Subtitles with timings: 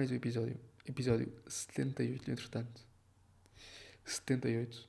[0.00, 0.56] mais um episódio.
[0.88, 2.80] Episódio 78, entretanto.
[4.02, 4.88] 78.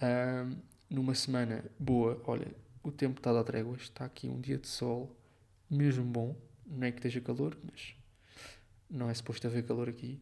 [0.00, 0.56] Ahm,
[0.88, 2.50] numa semana boa, olha,
[2.82, 3.82] o tempo está a dar tréguas.
[3.82, 5.14] Está aqui um dia de sol,
[5.68, 6.34] mesmo bom.
[6.66, 7.94] Não é que esteja calor, mas
[8.88, 10.18] não é suposto haver calor aqui.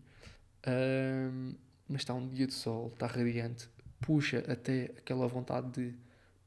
[0.66, 1.54] Ahm,
[1.88, 3.68] mas está um dia de sol, está radiante.
[4.00, 5.94] Puxa até aquela vontade de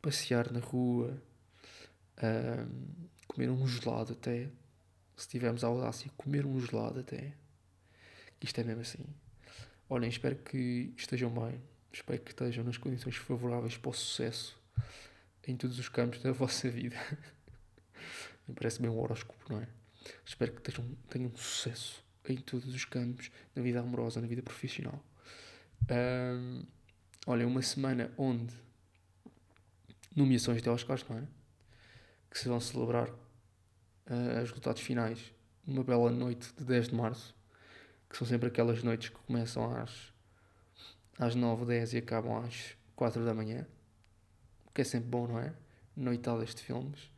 [0.01, 1.17] passear na rua,
[2.17, 4.49] ahm, comer um gelado até.
[5.15, 7.35] Se tivermos a audácia, comer um gelado até.
[8.41, 9.05] Isto é mesmo assim.
[9.89, 11.61] Olhem, espero que estejam bem.
[11.91, 14.59] Espero que estejam nas condições favoráveis para o sucesso
[15.47, 16.95] em todos os campos da vossa vida.
[18.47, 19.67] Me parece bem um horóscopo, não é?
[20.25, 25.03] Espero que tenham, tenham sucesso em todos os campos, na vida amorosa, na vida profissional.
[25.89, 26.63] Ahm,
[27.25, 28.53] olha, uma semana onde
[30.15, 31.27] nomeações de Oscars, não é?
[32.29, 33.09] Que se vão celebrar
[34.05, 35.33] ah, os resultados finais
[35.65, 37.35] numa bela noite de 10 de março,
[38.09, 40.11] que são sempre aquelas noites que começam às,
[41.17, 43.67] às 9, 10 e acabam às 4 da manhã,
[44.73, 45.53] que é sempre bom, não é?
[45.95, 47.11] Noitadas de filmes,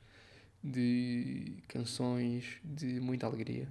[0.64, 3.67] de canções, de muita alegria.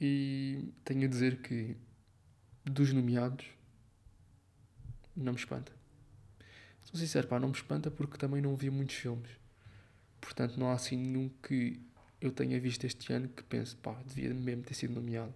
[0.00, 1.76] E tenho a dizer que
[2.64, 3.46] dos nomeados
[5.16, 5.72] não me espanta.
[6.82, 9.30] Sou sincero, pá, não me espanta porque também não vi muitos filmes.
[10.20, 11.80] Portanto, não há assim nenhum que
[12.20, 15.34] eu tenha visto este ano que pense, pá, devia mesmo ter sido nomeado.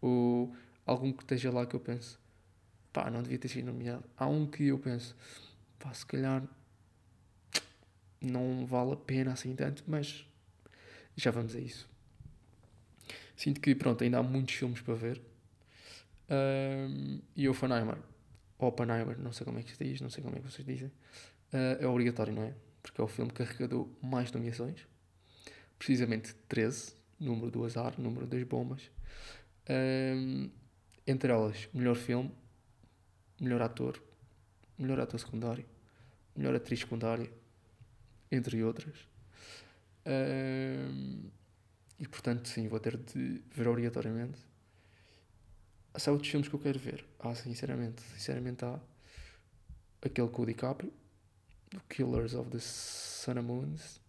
[0.00, 0.54] Ou
[0.86, 2.16] algum que esteja lá que eu pense,
[2.92, 4.04] pá, não devia ter sido nomeado.
[4.16, 5.16] Há um que eu penso,
[5.78, 6.42] pá, se calhar
[8.20, 10.26] não vale a pena assim tanto, mas
[11.16, 11.88] já vamos a isso.
[13.36, 15.20] Sinto que, pronto, ainda há muitos filmes para ver.
[16.28, 17.98] Ahm, e o Oppenheimer,
[18.58, 20.90] Oppenheimer, não sei como é que se diz, não sei como é que vocês dizem,
[21.52, 22.54] ah, é obrigatório, não é?
[22.82, 24.86] Porque é o filme que arrecadou mais nomeações.
[25.78, 28.90] Precisamente 13, número do azar, número das bombas.
[29.68, 30.50] Ahm,
[31.06, 32.32] entre elas, melhor filme,
[33.40, 34.02] melhor ator,
[34.78, 35.66] melhor ator secundário,
[36.34, 37.30] melhor atriz secundária,
[38.30, 38.96] entre outras.
[40.06, 41.30] Ahm,
[41.98, 44.38] e portanto, sim, vou ter de ver obrigatoriamente.
[45.92, 47.04] Há outros filmes que eu quero ver.
[47.18, 48.78] Ah, sinceramente, sinceramente há
[50.00, 50.92] aquele com o DiCaprio,
[51.70, 54.00] do Killers of the Sun Moons,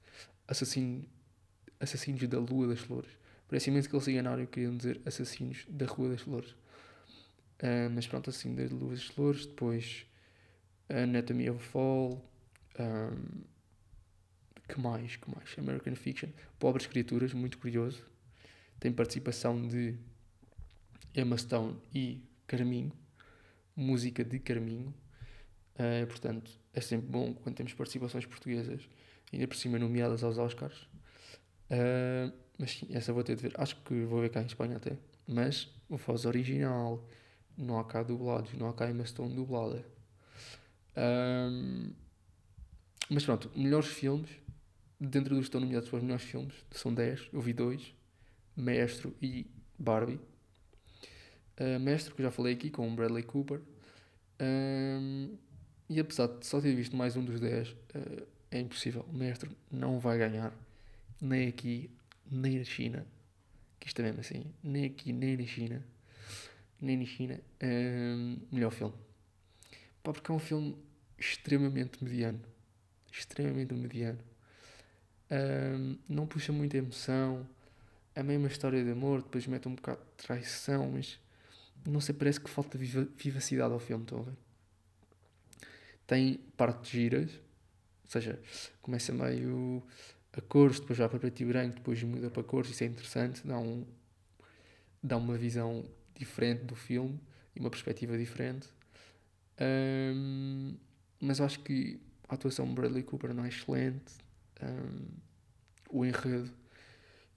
[0.47, 1.06] Assassino,
[1.80, 3.19] Assassinos da Lua das Flores.
[3.50, 6.56] Parece imenso que eles se enganaram e queriam dizer Assassinos da Rua das Flores.
[7.62, 10.06] Ah, mas pronto, assim, da Lua das Flores, depois
[10.88, 12.24] Anatomy of Fall,
[12.78, 13.42] ahm,
[14.68, 15.56] que mais, que mais?
[15.58, 18.04] American Fiction, Pobres Criaturas, muito curioso.
[18.80, 19.98] Tem participação de
[21.16, 22.94] Emma Stone e Carminho,
[23.76, 24.94] música de Carminho.
[25.76, 28.88] Ah, portanto, é sempre bom quando temos participações portuguesas,
[29.34, 30.88] ainda por cima nomeadas aos Oscars.
[31.69, 33.53] Ah, mas sim, essa vou ter de ver.
[33.57, 34.97] Acho que vou ver cá em Espanha até.
[35.28, 37.07] Mas o voz original,
[37.57, 39.85] não há cá dublados, não há cá Emma Stone dublada.
[40.96, 41.91] Ahm,
[43.09, 44.29] mas pronto, melhores filmes,
[45.00, 47.94] dentro dos que estão nomeados para os melhores filmes, são 10, eu vi dois,
[48.56, 49.47] Mestre e
[49.78, 50.19] Barbie.
[51.59, 53.62] Uh, Mestre, que eu já falei aqui, com Bradley Cooper.
[54.40, 55.35] Ahm,
[55.90, 59.06] e apesar de só ter visto mais um dos 10, uh, é impossível.
[59.09, 60.53] O Mestre não vai ganhar,
[61.22, 61.90] nem aqui,
[62.30, 63.06] nem na China.
[63.80, 65.85] Que isto é mesmo assim, nem aqui, nem na China.
[66.81, 67.40] Nem na China.
[67.62, 68.96] Ahm, melhor filme.
[70.03, 70.75] Pá, porque é um filme
[71.18, 72.41] extremamente mediano.
[73.12, 74.19] Extremamente mediano.
[75.29, 77.47] Ahm, não puxa muita emoção.
[78.16, 81.19] É meio uma história de amor, depois mete um bocado de traição, mas
[81.85, 84.38] não sei, parece que falta viva- vivacidade ao filme, estão a ver?
[86.08, 87.31] Tem partes giras,
[88.03, 88.41] ou seja,
[88.81, 89.84] começa meio
[90.40, 93.46] a cores, depois vai para preto e branco, depois muda para cores, isso é interessante,
[93.46, 93.86] dá, um,
[95.03, 97.20] dá uma visão diferente do filme
[97.56, 98.68] e uma perspectiva diferente.
[99.59, 100.76] Ahm,
[101.20, 104.14] mas acho que a atuação de Bradley Cooper não é excelente.
[104.62, 105.08] Ahm,
[105.90, 106.52] o enredo.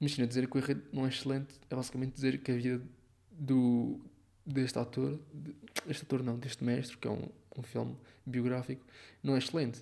[0.01, 2.83] Imagina, dizer que o enredo não é excelente é basicamente dizer que a vida
[3.31, 4.01] do,
[4.45, 5.55] deste ator, de-
[5.89, 7.97] este ator não, deste mestre, que é um, um filme
[8.27, 8.85] biográfico,
[9.23, 9.81] não é excelente.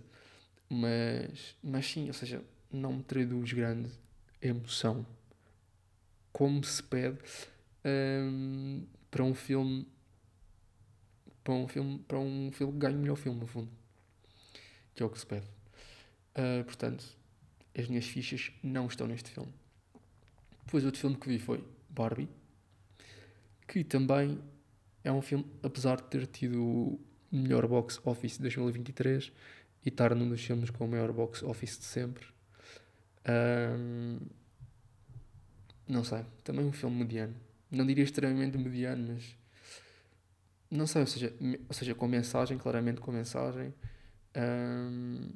[0.69, 3.91] Mas, mas sim, ou seja, não me traduz grande
[4.41, 5.07] emoção.
[6.33, 7.19] Como se pede
[7.85, 9.87] ahm, para um filme
[11.43, 13.71] para um filme para um filme que ganhe o melhor filme no fundo.
[14.95, 15.47] Que é o que se pede.
[16.35, 17.05] Ah, portanto
[17.77, 19.53] as minhas fichas não estão neste filme.
[20.65, 22.29] Depois outro filme que vi foi Barbie
[23.67, 24.41] que também
[25.05, 27.01] é um filme apesar de ter tido o
[27.31, 29.33] melhor box office de 2023
[29.85, 32.27] e estar num dos filmes com o maior box office de sempre
[33.31, 34.19] Um,
[35.87, 37.35] não sei, também um filme mediano.
[37.71, 39.37] Não diria extremamente mediano, mas
[40.71, 41.35] não sei, ou seja,
[41.69, 43.75] ou seja com mensagem, claramente com mensagem,
[44.37, 45.29] um,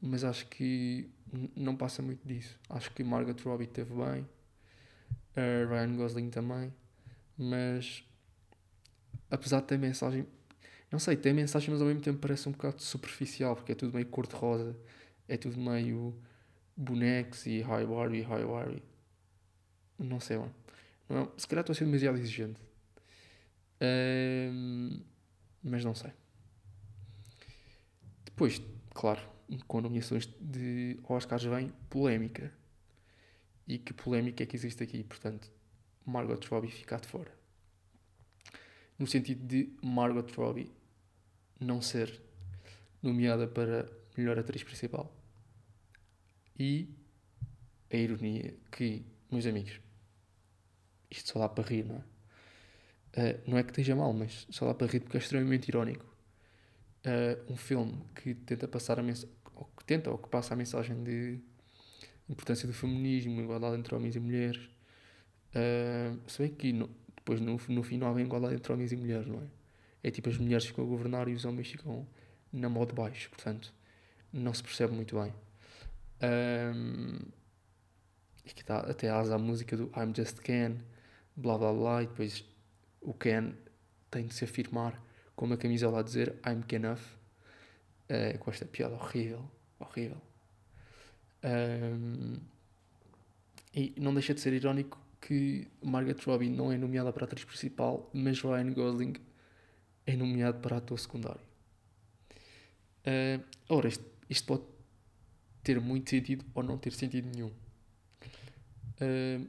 [0.00, 1.08] mas acho que
[1.56, 2.58] não passa muito disso.
[2.68, 4.22] Acho que Margot Robbie teve bem,
[5.36, 6.72] uh, Ryan Gosling também,
[7.38, 8.04] mas
[9.30, 10.26] apesar de ter mensagem,
[10.90, 13.94] não sei, tem mensagem, mas ao mesmo tempo parece um bocado superficial, porque é tudo
[13.94, 14.76] meio cor-de-rosa,
[15.28, 16.14] é tudo meio
[16.76, 18.82] bonecos e high Barbie, high Barbie.
[19.98, 20.54] Não sei, mano.
[21.08, 22.60] Não é- se calhar estou a ser demasiado exigente.
[23.80, 25.00] Ahm,
[25.62, 26.12] mas não sei.
[28.24, 28.60] Depois,
[28.94, 29.20] claro,
[29.66, 32.52] com nomeações de Oscars vem polémica.
[33.66, 35.04] E que polémica é que existe aqui?
[35.04, 35.50] Portanto,
[36.04, 37.32] Margot Robbie ficar de fora.
[38.98, 40.70] No sentido de Margot Robbie
[41.60, 42.20] não ser
[43.02, 45.12] nomeada para melhor atriz principal.
[46.64, 46.88] E
[47.90, 49.80] a ironia que, meus amigos,
[51.10, 51.98] isto só dá para rir, não é?
[53.20, 56.06] Uh, não é que esteja mal, mas só dá para rir porque é extremamente irónico.
[57.04, 60.56] Uh, um filme que tenta passar a mensagem, ou que tenta, ou que passa a
[60.56, 61.40] mensagem de
[62.28, 64.62] importância do feminismo, igualdade entre homens e mulheres.
[65.48, 68.96] Uh, se bem que no, depois no, no fim não há igualdade entre homens e
[68.96, 69.46] mulheres, não é?
[70.04, 72.06] É tipo as mulheres ficam a governar e os homens ficam
[72.52, 73.74] na mão de baixo, portanto
[74.32, 75.34] não se percebe muito bem.
[76.22, 77.18] Um,
[78.44, 80.76] e que tá, até asa a música do I'm Just Ken,
[81.36, 82.44] blá blá blá, e depois
[83.00, 83.54] o Ken
[84.10, 85.00] tem de se afirmar
[85.34, 90.20] com uma camisola a dizer I'm Kenough, uh, com esta piada horrível, horrível.
[91.44, 92.36] Um,
[93.74, 97.44] e não deixa de ser irónico que Margaret Robbie não é nomeada para a atriz
[97.44, 99.14] principal, mas Ryan Gosling
[100.06, 101.40] é nomeado para ator secundário.
[103.06, 104.71] Uh, ora, isto, isto pode
[105.62, 107.50] ter muito sentido ou não ter sentido nenhum.
[109.00, 109.48] Uh,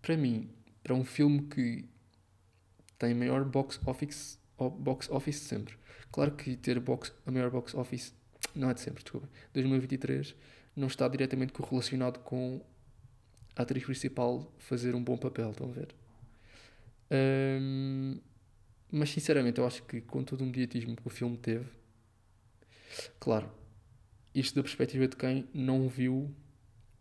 [0.00, 0.50] para mim,
[0.82, 1.88] para um filme que
[2.98, 5.78] tem maior box office, box office de sempre.
[6.10, 8.14] Claro que ter box, a maior box office
[8.54, 9.28] não é de sempre, desculpa.
[9.52, 10.34] 2023
[10.74, 12.64] não está diretamente correlacionado com
[13.56, 15.94] a atriz principal fazer um bom papel, estão a ver?
[17.10, 18.20] Um,
[18.90, 21.66] mas sinceramente, eu acho que com todo o mediatismo que o filme teve,
[23.18, 23.50] claro,
[24.38, 26.34] isto da perspectiva de quem não viu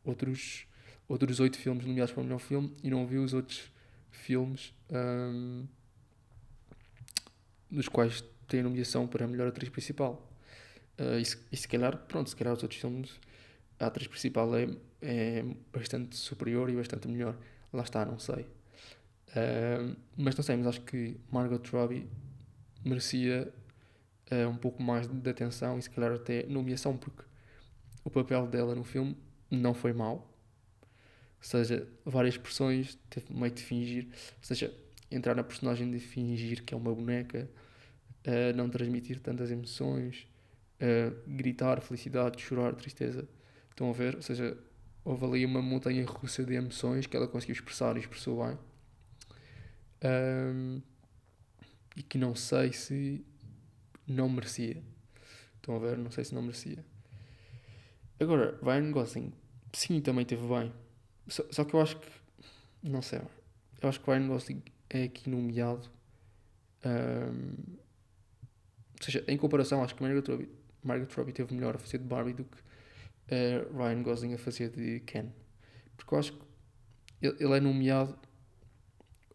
[0.04, 0.66] outros
[1.08, 3.72] outros oito filmes nomeados para o melhor filme e não viu os outros
[4.12, 5.66] filmes um,
[7.72, 10.30] dos quais tem nomeação para a melhor atriz principal.
[11.00, 13.12] Uh, e, se, e se calhar, pronto, se calhar os outros filmes,
[13.80, 14.68] a atriz principal é,
[15.02, 17.38] é bastante superior e bastante melhor.
[17.72, 18.44] Lá está, não sei.
[19.30, 22.08] Uh, mas não sei, mas acho que Margot Robbie
[22.84, 23.54] merecia
[24.32, 27.27] uh, um pouco mais de atenção e se calhar até nomeação, porque
[28.08, 29.18] o papel dela no filme
[29.52, 30.34] não foi mau.
[31.40, 34.74] Ou seja, várias expressões, teve meio de fingir, ou seja,
[35.12, 37.50] entrar na personagem de fingir que é uma boneca,
[38.26, 40.26] uh, não transmitir tantas emoções,
[40.82, 43.28] uh, gritar felicidade, chorar, tristeza.
[43.70, 44.16] Estão a ver?
[44.16, 44.58] Ou seja,
[45.04, 48.58] houve ali uma montanha russa de emoções que ela conseguiu expressar e expressou bem.
[50.02, 50.82] Um,
[51.96, 53.24] e que não sei se
[54.08, 54.82] não merecia.
[55.58, 55.98] Estão a ver?
[55.98, 56.84] Não sei se não merecia.
[58.20, 59.34] Agora, Ryan Gosling,
[59.74, 60.74] sim, também teve bem.
[61.28, 62.08] Só, só que eu acho que.
[62.84, 63.20] Não sei.
[63.82, 65.90] Eu acho que Ryan Gosling é aqui nomeado.
[66.86, 67.78] Um,
[69.00, 70.50] ou seja, em comparação, acho que Margaret Robbie,
[70.84, 74.70] Margaret Robbie teve melhor a fazer de Barbie do que uh, Ryan Gosling a fazer
[74.70, 75.28] de Ken.
[75.96, 76.40] Porque eu acho que
[77.22, 78.18] ele, ele é nomeado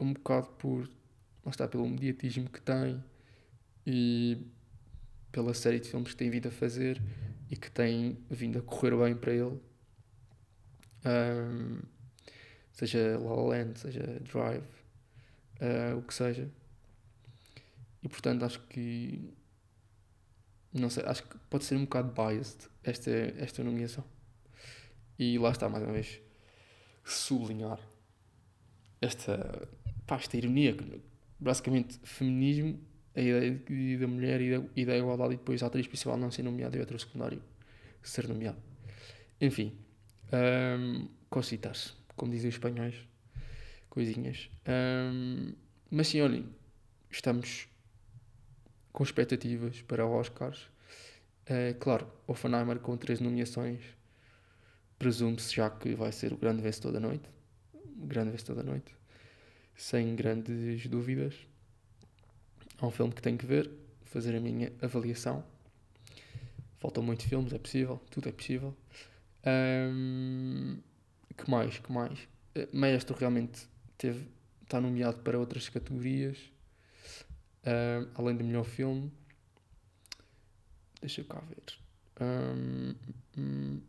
[0.01, 0.89] um bocado por.
[1.45, 3.03] Lá está, pelo mediatismo que tem
[3.85, 4.47] e
[5.33, 7.03] pela série de filmes que tem vindo a fazer
[7.53, 9.61] e que tem vindo a correr bem para ele.
[11.05, 11.83] Um,
[12.73, 14.65] seja La La Land, seja Drive,
[15.61, 16.51] uh, o que seja.
[18.03, 19.35] E portanto acho que
[20.73, 24.03] não sei, acho que pode ser um bocado biased esta, esta nomeação.
[25.19, 26.23] E lá está, mais uma vez,
[27.05, 27.79] sublinhar
[28.99, 29.69] esta,
[30.07, 31.03] pá, esta ironia, que
[31.39, 32.81] basicamente feminismo,
[33.15, 36.31] a ideia da mulher e da, e da igualdade, e depois a atriz principal não
[36.31, 37.43] ser nomeada e outro secundário
[38.03, 38.59] ser nomeado.
[39.41, 39.77] Enfim,
[40.33, 42.95] um, cositas, como dizem os espanhóis,
[43.89, 44.51] coisinhas.
[44.67, 45.53] Um,
[45.91, 46.47] mas sim, olhem,
[47.11, 47.69] estamos
[48.93, 50.71] com expectativas para Oscars.
[51.49, 53.81] Uh, claro, Oppenheimer com três nomeações,
[54.99, 57.29] presume-se já que vai ser o grande vencedor da noite.
[57.97, 58.95] Grande vencedor da noite.
[59.77, 61.35] Sem grandes dúvidas.
[62.83, 63.71] É um filme que tenho que ver,
[64.07, 65.45] fazer a minha avaliação.
[66.79, 68.77] Faltam muitos filmes, é possível, tudo é possível.
[69.47, 70.79] Um,
[71.37, 71.79] que mais?
[71.79, 72.19] Que mais?
[72.57, 74.27] Uh, Maestro realmente teve,
[74.65, 76.37] está nomeado para outras categorias,
[77.65, 79.13] uh, além do melhor filme.
[81.01, 81.79] Deixa eu cá ver.
[82.21, 82.95] Um,
[83.39, 83.81] um,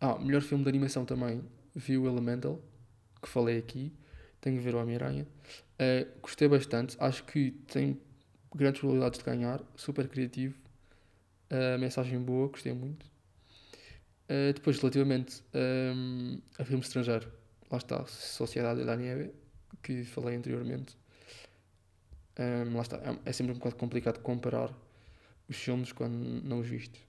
[0.00, 1.44] ah, melhor filme de animação também.
[1.74, 2.58] Vi o Elemental,
[3.20, 3.92] que falei aqui.
[4.40, 5.26] Tenho que ver o Homem-Aranha.
[5.74, 6.96] Uh, gostei bastante.
[6.98, 8.00] Acho que tem
[8.54, 9.62] grandes probabilidades de ganhar.
[9.76, 10.56] Super criativo.
[11.50, 13.04] Uh, mensagem boa, gostei muito.
[14.30, 17.30] Uh, depois, relativamente um, a filme estrangeiro,
[17.68, 19.32] lá está, Sociedade de la Nieve,
[19.82, 20.96] que falei anteriormente.
[22.38, 24.72] Um, lá está, é, é sempre um bocado complicado comparar
[25.48, 27.04] os filmes quando não os viste.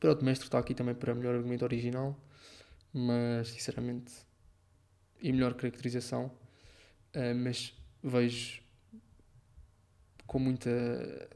[0.00, 2.18] Pronto, Mestre está aqui também para melhor argumento original,
[2.92, 4.12] mas sinceramente,
[5.20, 6.32] e melhor caracterização,
[7.14, 8.63] uh, mas vejo
[10.26, 11.28] com muita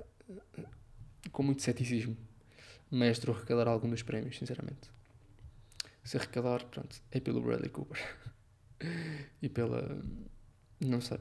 [1.31, 2.17] com muito ceticismo
[2.91, 4.91] Mestre arrecadar algum dos prémios, sinceramente.
[6.03, 7.99] Se arrecadar, pronto, é pelo Bradley Cooper
[9.43, 10.03] e pela.
[10.81, 11.19] Não sei.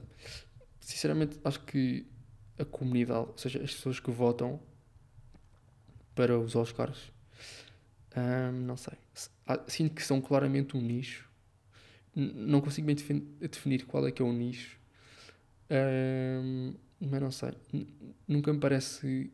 [0.80, 2.08] Sinceramente, acho que
[2.58, 4.62] a comunidade, ou seja, as pessoas que votam
[6.16, 7.12] para os Oscars,
[8.16, 8.98] hum, não sei.
[9.46, 11.28] Ah, sinto que são claramente um nicho.
[12.16, 14.80] Não consigo bem definir qual é que é o nicho.
[15.70, 17.52] Hum, mas não sei.
[18.28, 19.32] Nunca me parece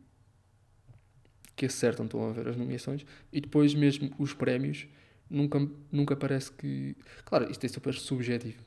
[1.55, 3.05] que acertam, estão a ver as nomeações.
[3.32, 4.88] E depois mesmo os prémios,
[5.29, 5.60] nunca,
[5.91, 6.96] nunca parece que...
[7.25, 8.62] Claro, isto é super subjetivo.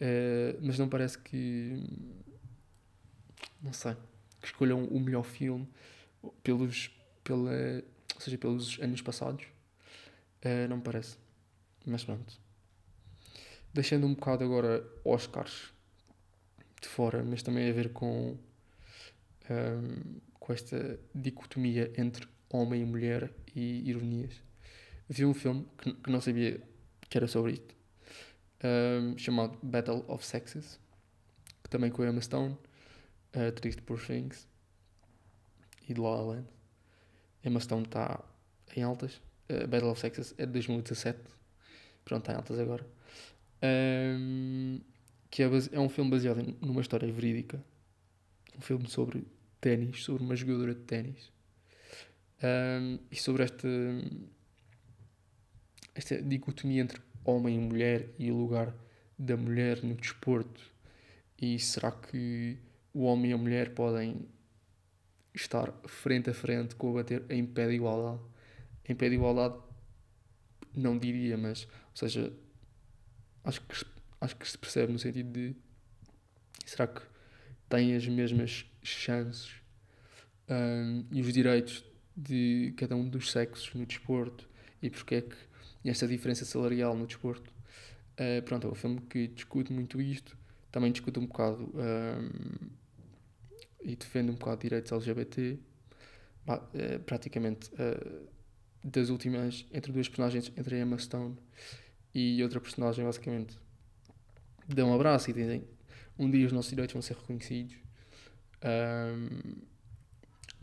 [0.00, 1.84] Uh, mas não parece que
[3.62, 3.94] não sei,
[4.40, 5.68] que escolham o melhor filme
[6.42, 6.90] pelos,
[7.22, 7.52] pela,
[8.14, 9.44] ou seja, pelos anos passados.
[10.44, 11.18] Uh, não me parece.
[11.84, 12.38] Mas pronto.
[13.72, 15.72] Deixando um bocado agora Oscars
[16.80, 18.36] de fora, mas também a ver com,
[19.50, 24.42] um, com esta dicotomia entre homem e mulher e ironias.
[25.08, 26.60] Vi um filme que, que não sabia
[27.08, 27.74] que era sobre isto,
[28.62, 30.78] um, chamado Battle of Sexes,
[31.62, 32.56] que também com a Emma Stone
[33.34, 34.46] uh, Triste por Things
[35.88, 36.48] e de La La Land.
[37.44, 38.22] Emma Stone está
[38.76, 39.20] em altas.
[39.48, 41.18] Uh, Battle of Sexes é de 2017.
[42.04, 42.86] Pronto, está em altas agora.
[43.62, 44.80] Um,
[45.30, 45.70] que é, base...
[45.72, 47.62] é, um filme baseado numa história verídica.
[48.56, 49.26] Um filme sobre
[49.60, 51.30] ténis, sobre uma jogadora de ténis.
[52.42, 53.68] Um, e sobre esta,
[55.94, 58.74] esta dicotomia entre homem e mulher e o lugar
[59.18, 60.60] da mulher no desporto.
[61.40, 62.58] E será que
[62.92, 64.26] o homem e a mulher podem
[65.34, 68.20] estar frente a frente, combater em pé de igualdade.
[68.88, 69.56] Em pé de igualdade,
[70.74, 72.32] não diria, mas, ou seja,
[73.44, 73.84] acho que,
[74.20, 75.56] acho que se percebe no sentido de
[76.64, 77.02] será que
[77.68, 79.50] têm as mesmas chances
[80.48, 81.84] um, e os direitos
[82.16, 84.48] de cada um dos sexos no desporto
[84.82, 85.36] e porque é que
[85.84, 87.50] esta diferença salarial no desporto.
[88.18, 90.36] Uh, pronto, é um filme que discute muito isto,
[90.70, 92.70] também discute um bocado um,
[93.82, 95.58] e defende um bocado direitos LGBT.
[96.74, 98.28] É, praticamente uh,
[98.82, 101.36] das últimas, entre duas personagens, entre Emma Stone
[102.12, 103.56] e outra personagem, basicamente,
[104.74, 105.64] dão um abraço e dizem:
[106.18, 107.76] Um dia os nossos direitos vão ser reconhecidos.
[108.64, 109.62] Um,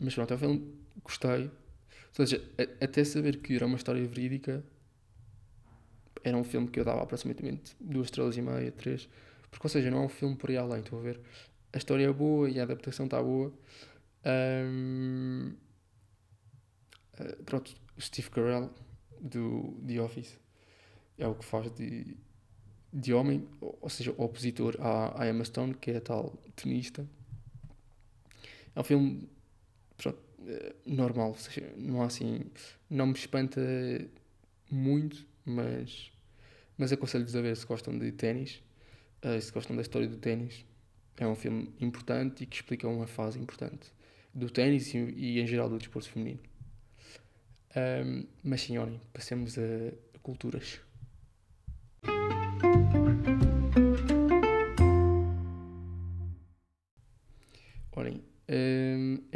[0.00, 1.44] mas pronto, é um filme gostei.
[1.44, 4.64] Ou seja, a, até saber que era uma história verídica,
[6.24, 9.08] era um filme que eu dava aproximadamente duas estrelas e meia, três.
[9.50, 11.20] Porque, ou seja, não é um filme por aí além, estou a ver
[11.72, 13.52] a história é boa e a adaptação está boa.
[14.24, 15.54] Um,
[17.18, 18.70] eh, pronto, Steve Carell
[19.20, 20.38] do The Office
[21.18, 22.16] é o que faz de,
[22.92, 27.06] de homem, ou seja, opositor à, à Emma Stone, que é a tal tenista.
[28.74, 29.28] É um filme
[29.96, 32.42] pronto, uh, normal, ou seja, não há assim,
[32.88, 33.60] não me espanta
[34.70, 36.10] muito, mas,
[36.76, 38.62] mas aconselho-vos a ver se gostam de ténis,
[39.24, 40.64] uh, se gostam da história do ténis
[41.18, 43.92] é um filme importante e que explica uma fase importante
[44.32, 46.40] do ténis e, e, em geral do desporto feminino.
[47.76, 49.62] Um, mas sim, olhem, passemos a,
[50.14, 50.80] a culturas.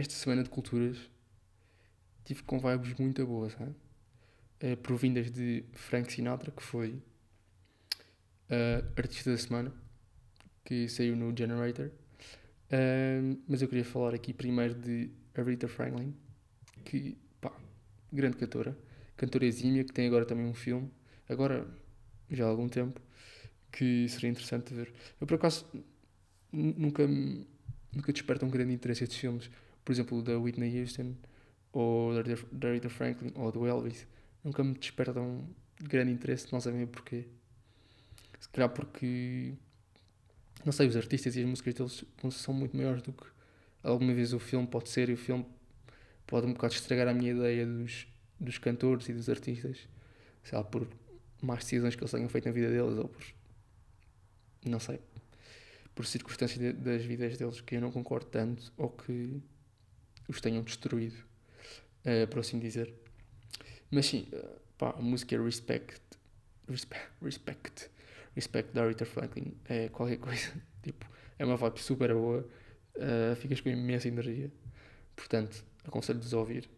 [0.02, 0.98] Esta semana de culturas
[2.24, 3.54] tive com vibes muito boas?
[3.54, 6.90] Uh, provindas de Frank Sinatra, que foi
[8.50, 9.72] uh, artista da semana
[10.64, 11.90] que saiu no Generator.
[13.48, 16.14] mas eu queria falar aqui primeiro de Aretha Franklin,
[16.84, 17.52] que, pá,
[18.12, 18.76] grande cantora,
[19.16, 20.90] cantora exímia, que tem agora também um filme,
[21.28, 21.66] agora
[22.30, 23.00] já há algum tempo,
[23.70, 24.92] que seria interessante ver.
[25.20, 25.66] Eu, por acaso,
[26.52, 27.06] nunca,
[27.92, 29.50] nunca desperta um grande interesse estes filmes,
[29.84, 31.14] por exemplo, da Whitney Houston,
[31.72, 32.12] ou
[32.52, 34.06] da Aretha Franklin, ou do Elvis,
[34.44, 35.48] nunca me despertam
[35.80, 37.26] grande interesse, não sabem porquê.
[38.38, 39.54] Se calhar porque,
[40.64, 43.24] não sei, os artistas e as músicas deles são muito maiores do que
[43.82, 45.46] alguma vez o filme pode ser, e o filme
[46.26, 48.06] pode um bocado estragar a minha ideia dos,
[48.38, 49.88] dos cantores e dos artistas,
[50.42, 50.86] sei lá, por
[51.42, 53.24] más decisões que eles tenham feito na vida deles ou por,
[54.64, 55.00] não sei,
[55.94, 59.42] por circunstâncias das vidas deles que eu não concordo tanto ou que
[60.28, 61.16] os tenham destruído,
[62.04, 62.92] uh, por assim dizer.
[63.90, 66.00] Mas sim, uh, pá, a música é Respect,
[66.68, 67.90] Respect, Respect,
[68.34, 70.52] Respect da Aretha Franklin, é qualquer coisa,
[70.82, 71.06] tipo,
[71.38, 72.48] é uma vibe super boa,
[72.96, 74.50] uh, ficas com imensa energia,
[75.14, 76.68] portanto, aconselho-vos a ouvir.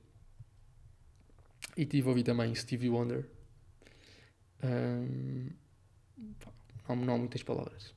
[1.77, 3.27] E tive a ouvir também Stevie Wonder.
[4.63, 5.51] Um,
[6.89, 7.95] não, não há muitas palavras.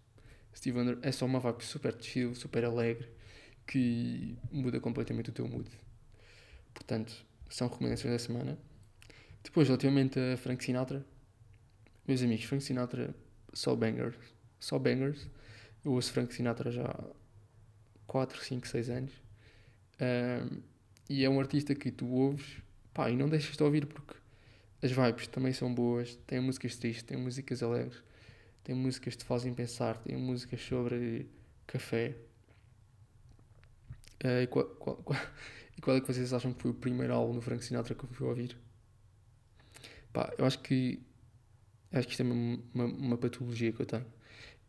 [0.55, 3.07] Steve Wonder é só uma vibe super chill, super alegre,
[3.67, 5.69] que muda completamente o teu mood.
[6.73, 7.13] Portanto,
[7.49, 8.57] são recomendações da semana.
[9.43, 11.05] Depois, relativamente a Frank Sinatra,
[12.07, 13.13] meus amigos, Frank Sinatra
[13.53, 14.15] só bangers,
[14.59, 15.27] só bangers.
[15.83, 17.03] Eu ouço Frank Sinatra já há
[18.07, 19.11] 4, 5, 6 anos.
[19.99, 20.61] Um,
[21.09, 22.61] e é um artista que tu ouves,
[22.93, 24.15] pá, e não deixas de ouvir porque
[24.81, 26.15] as vibes também são boas.
[26.25, 28.01] Tem músicas tristes, tem músicas alegres
[28.67, 31.25] tem músicas que te fazem pensar, tem músicas sobre
[31.65, 32.17] café.
[34.23, 35.03] Uh, e, qual, qual,
[35.81, 38.09] qual, é que vocês acham que foi o primeiro álbum do Frank Sinatra que eu
[38.09, 38.57] fui ouvir?
[40.11, 40.99] Pá, eu acho que
[41.91, 44.05] acho que isto é uma, uma, uma patologia que eu tenho.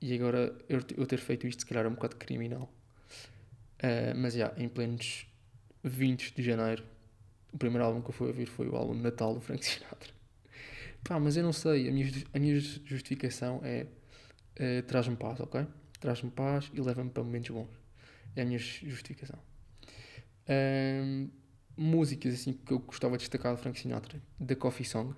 [0.00, 2.73] E agora eu, eu, ter feito isto se calhar é um bocado criminal.
[3.83, 5.26] Uh, mas já, yeah, em plenos
[5.83, 6.85] 20 de janeiro,
[7.52, 10.12] o primeiro álbum que eu fui ouvir foi o álbum Natal do Frank Sinatra.
[11.05, 11.88] Pá, mas eu não sei.
[11.88, 13.87] A minha, a minha justificação é
[14.61, 15.67] uh, traz-me paz, ok?
[16.00, 17.78] Traz-me paz e leva-me para momentos bons.
[18.38, 19.37] É a minha justificação.
[20.48, 21.29] Um,
[21.77, 25.12] músicas assim que eu gostava de destacar de Frank Sinatra, The Coffee Song,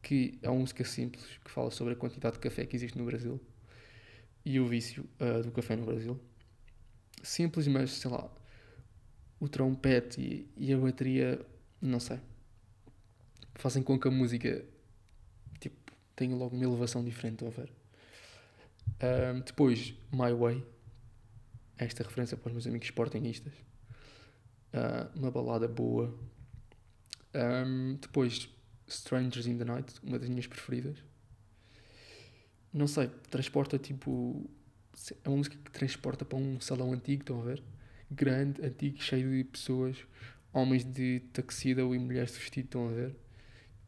[0.00, 3.04] que é uma música simples que fala sobre a quantidade de café que existe no
[3.04, 3.40] Brasil
[4.44, 6.16] e o vício uh, do café no Brasil.
[7.24, 8.30] Simples, mas sei lá,
[9.40, 11.44] o trompete e, e a bateria,
[11.82, 12.20] não sei,
[13.56, 14.64] fazem com que a música
[16.14, 17.72] tem logo uma elevação diferente, a ver?
[19.34, 20.64] Um, depois, My Way,
[21.78, 23.52] esta referência para os meus amigos sportingistas,
[24.74, 26.12] uh, uma balada boa.
[27.34, 28.48] Um, depois,
[28.86, 30.96] Strangers in the Night, uma das minhas preferidas.
[32.72, 34.48] Não sei, transporta tipo.
[35.24, 37.62] É uma música que transporta para um salão antigo, estão a ver?
[38.10, 39.96] Grande, antigo, cheio de pessoas,
[40.52, 43.16] homens de tuxedo e mulheres de vestido, estão a ver?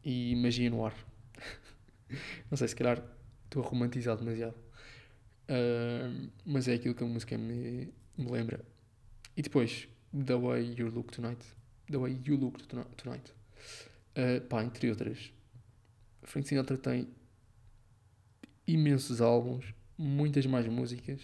[0.03, 0.95] E magia no ar.
[2.49, 3.03] Não sei, se calhar
[3.43, 4.55] estou a romantizar demasiado.
[6.45, 8.63] Mas é aquilo que a música me, me lembra.
[9.35, 11.45] E depois, The Way You Look Tonight.
[11.89, 13.33] The Way You Look Tonight.
[14.15, 15.31] Uh, pá, entre outras.
[16.23, 17.07] Frank Sinatra tem
[18.67, 21.21] imensos álbuns, muitas mais músicas.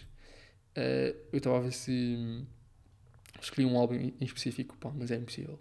[0.75, 2.45] Uh, eu estava a ver se
[3.41, 5.59] escolhi um álbum em específico, pá, mas é impossível.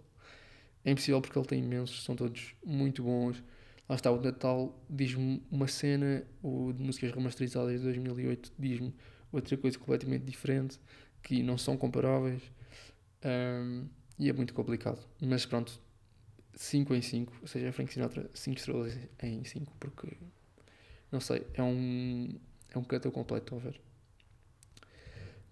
[0.85, 3.43] É impossível porque ele tem imensos, são todos muito bons
[3.87, 8.93] lá está, o Natal diz-me uma cena, o de músicas remasterizadas de 2008 diz-me
[9.31, 10.79] outra coisa completamente diferente,
[11.21, 12.41] que não são comparáveis,
[13.23, 13.87] um,
[14.19, 14.99] e é muito complicado.
[15.21, 15.79] Mas pronto,
[16.53, 20.17] 5 em 5, ou seja, Frank Sinatra 5 estrelas em 5, porque,
[21.11, 22.39] não sei, é um,
[22.73, 23.79] é um cantor completo, a ver.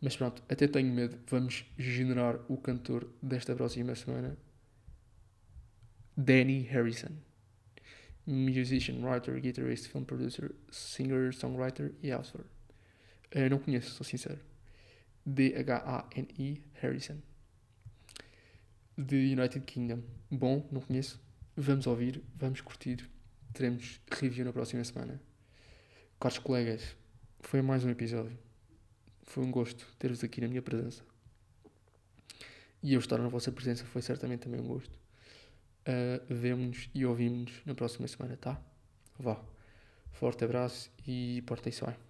[0.02, 1.17] Mas pronto, até tenho medo.
[1.28, 4.38] Vamos generar o cantor desta próxima semana.
[6.15, 7.12] Danny Harrison
[8.26, 12.46] musician, writer, guitarist, film producer, singer, songwriter e author.
[13.36, 14.40] Uh, não conheço, sou sincero.
[15.26, 17.18] D-H-A-N-I Harrison.
[18.96, 20.02] The United Kingdom.
[20.32, 21.22] Bom, não conheço.
[21.56, 23.10] Vamos ouvir, vamos curtir.
[23.54, 25.22] Teremos review na próxima semana.
[26.20, 26.96] Caros colegas,
[27.40, 28.38] foi mais um episódio.
[29.24, 31.04] Foi um gosto ter-vos aqui na minha presença.
[32.82, 35.05] E eu estar na vossa presença foi certamente também um gosto.
[35.88, 38.60] Uh, Vemo-nos e ouvimos-nos na próxima semana, tá?
[39.19, 39.39] Vá.
[40.12, 42.05] Forte abraço e portem-se bem.